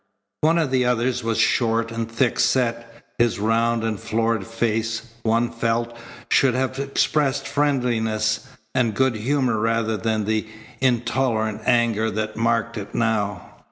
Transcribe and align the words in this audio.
One 0.41 0.57
of 0.57 0.71
the 0.71 0.83
others 0.83 1.23
was 1.23 1.37
short 1.37 1.91
and 1.91 2.09
thick 2.11 2.39
set. 2.39 3.05
His 3.19 3.37
round 3.37 3.83
and 3.83 3.99
florid 3.99 4.47
face, 4.47 5.03
one 5.21 5.51
felt, 5.51 5.95
should 6.27 6.55
have 6.55 6.79
expressed 6.79 7.47
friendliness 7.47 8.47
and 8.73 8.95
good 8.95 9.13
humour 9.13 9.59
rather 9.59 9.97
than 9.97 10.25
the 10.25 10.47
intolerant 10.79 11.61
anger 11.67 12.09
that 12.09 12.35
marked 12.35 12.79
it 12.79 12.95
now. 12.95 13.51